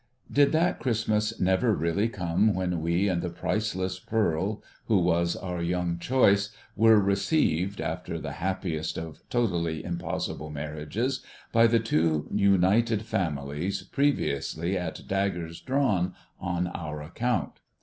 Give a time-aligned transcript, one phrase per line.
[0.31, 5.61] Did that Christmas never really come when we and the priceless pearl who was our
[5.61, 13.03] young choice were received, after the happiest of totally impossible marriages, by the two united
[13.03, 17.59] families previously at daggers drawn on our account